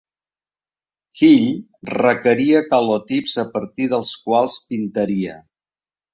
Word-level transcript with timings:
Hill 1.19 1.43
requeria 1.97 2.63
calotips 2.73 3.37
a 3.45 3.47
partir 3.59 3.89
dels 3.93 4.15
quals 4.25 4.59
pintaria. 4.73 5.39